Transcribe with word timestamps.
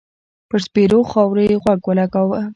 پر 0.49 0.59
سپېرو 0.65 0.99
خاور 1.11 1.37
يې 1.49 1.55
غوږ 1.61 1.81
و 1.87 1.95
لګاوه. 1.99 2.39